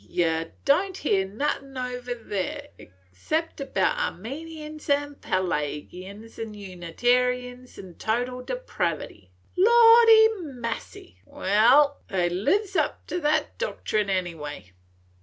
[0.09, 7.93] Yer don't hear nothin' over there now 'xcept about Armenians an' Pelagians an' Unitarians an'
[7.99, 9.29] total depravity.
[9.55, 11.21] Lordy massy!
[11.23, 14.71] wal, they lives up to that doctrine any way.